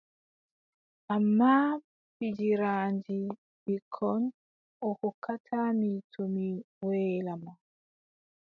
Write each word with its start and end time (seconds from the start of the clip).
Ammaa 1.15 1.67
pijiraandi 2.17 3.17
ɓikkon 3.65 4.21
o 4.87 4.87
hokkata 4.99 5.57
mi 5.79 5.89
to 6.11 6.21
mi 6.33 6.45
weelaama. 6.85 7.51